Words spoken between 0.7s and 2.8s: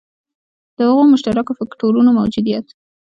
د هغو مشترکو فکټورونو موجودیت.